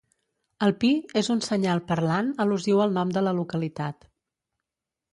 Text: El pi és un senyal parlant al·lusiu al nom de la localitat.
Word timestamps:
El 0.67 0.71
pi 0.83 0.89
és 1.21 1.29
un 1.35 1.43
senyal 1.49 1.83
parlant 1.93 2.33
al·lusiu 2.47 2.83
al 2.89 2.99
nom 2.99 3.15
de 3.19 3.27
la 3.29 3.37
localitat. 3.45 4.13